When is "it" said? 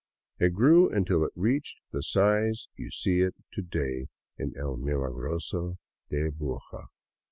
0.39-0.53, 1.25-1.31, 3.21-3.35